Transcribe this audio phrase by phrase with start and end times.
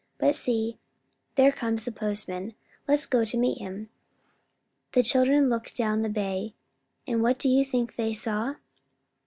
[0.17, 0.79] But see,
[1.35, 2.55] there comes the postman.
[2.87, 3.89] Let's go to meet him."
[4.93, 6.55] The children looked down the bay,
[7.05, 8.55] and what do you think they saw?